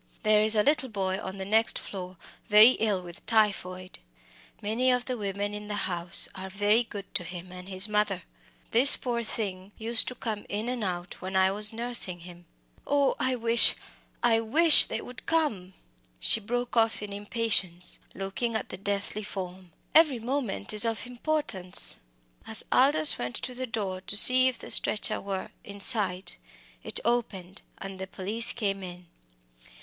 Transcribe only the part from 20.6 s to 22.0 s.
is of importance!"